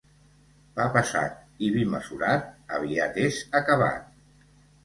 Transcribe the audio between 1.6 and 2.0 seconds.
i vi